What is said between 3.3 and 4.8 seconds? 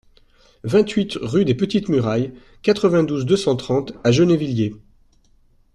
cent trente à Gennevilliers